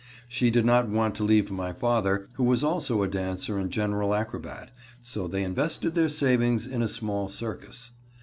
[0.27, 4.15] She did not want to leave my father, who was also a dancer and general
[4.15, 4.71] acrobat,
[5.03, 7.91] so they invested their savings in a small circus.